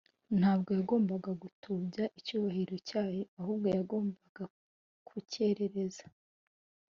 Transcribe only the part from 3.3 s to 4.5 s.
ahubwo yagombaga